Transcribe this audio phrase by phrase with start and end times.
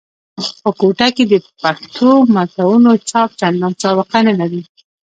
[0.61, 4.61] په کوټه کښي د پښتو متونو چاپ چندان سابقه نه لري.